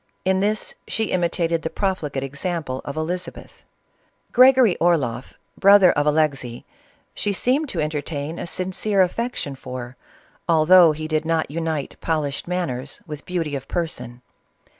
In 0.25 0.39
this 0.39 0.73
she 0.87 1.11
imitated 1.11 1.61
the 1.61 1.69
profligate 1.69 2.23
example 2.23 2.81
of 2.85 2.97
Elizabeth. 2.97 3.61
Gregory 4.31 4.75
Orloff, 4.81 5.35
brother 5.59 5.91
of 5.91 6.07
Alexey, 6.07 6.65
she 7.13 7.31
seemed 7.31 7.69
to 7.69 7.79
entertain 7.79 8.39
a 8.39 8.47
sincere 8.47 9.03
affection 9.03 9.53
for, 9.53 9.95
although 10.49 10.91
he 10.91 11.07
did 11.07 11.23
not 11.23 11.51
unite 11.51 11.97
polished 12.01 12.47
manners 12.47 13.01
with 13.05 13.27
beauty 13.27 13.55
of 13.55 13.67
person. 13.67 14.23